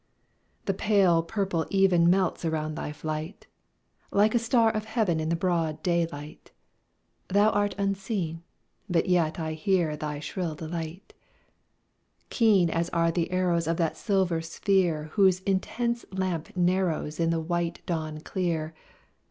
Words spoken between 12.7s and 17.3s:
as are the arrows Of that silver sphere Whose intense lamp narrows In